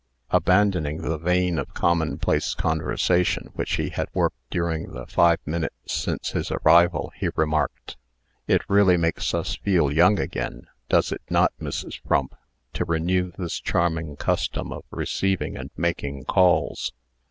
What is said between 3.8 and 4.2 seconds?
had